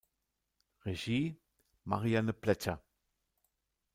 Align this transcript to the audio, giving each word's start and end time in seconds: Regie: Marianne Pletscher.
Regie: 0.83 1.39
Marianne 1.85 2.33
Pletscher. 2.33 2.79